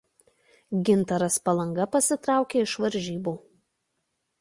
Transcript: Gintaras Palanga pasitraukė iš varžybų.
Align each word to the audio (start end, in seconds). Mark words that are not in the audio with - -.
Gintaras 0.89 1.37
Palanga 1.51 1.87
pasitraukė 1.99 2.67
iš 2.67 2.77
varžybų. 2.87 3.39